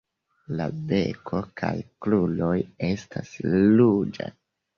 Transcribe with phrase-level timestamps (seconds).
[0.61, 1.73] La beko kaj
[2.07, 2.55] kruroj
[2.89, 4.31] estas ruĝaj.